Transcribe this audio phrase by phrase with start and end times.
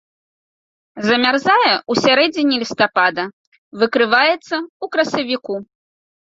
[1.07, 3.23] Замярзае ў сярэдзіне лістапада,
[3.79, 5.55] выкрываецца ў красавіку.